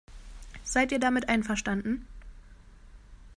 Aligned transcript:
Seid 0.63 0.91
ihr 0.91 0.97
damit 0.97 1.29
einverstanden? 1.29 2.07